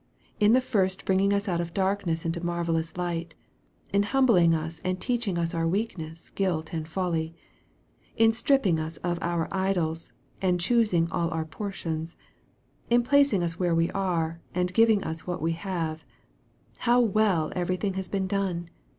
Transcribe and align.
In 0.39 0.53
the 0.53 0.61
first 0.61 1.05
bringing 1.05 1.31
us 1.31 1.47
out 1.47 1.61
of 1.61 1.75
darkness 1.75 2.25
into 2.25 2.43
marvellous 2.43 2.97
light 2.97 3.35
in 3.93 4.01
humbling 4.01 4.55
us 4.55 4.81
and 4.83 4.99
teaching 4.99 5.37
us 5.37 5.53
our 5.53 5.67
weakness, 5.67 6.31
guilt, 6.31 6.73
and 6.73 6.87
folly 6.87 7.35
in 8.17 8.33
stripping 8.33 8.79
us 8.79 8.97
of 9.03 9.19
our 9.21 9.47
idols, 9.51 10.11
and 10.41 10.59
choosing 10.59 11.07
all 11.11 11.29
our 11.29 11.45
portions 11.45 12.15
in 12.89 13.03
placing 13.03 13.43
us 13.43 13.59
where 13.59 13.75
we 13.75 13.91
are, 13.91 14.41
and 14.55 14.73
giving 14.73 15.03
us 15.03 15.27
what 15.27 15.39
we 15.39 15.51
have 15.51 16.03
how 16.79 17.05
veil 17.05 17.53
everything 17.55 17.93
has 17.93 18.09
been 18.09 18.25
done 18.25 18.71